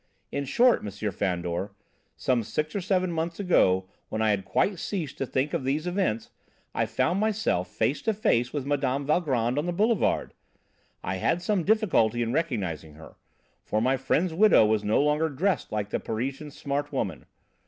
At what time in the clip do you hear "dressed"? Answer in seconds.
15.29-15.71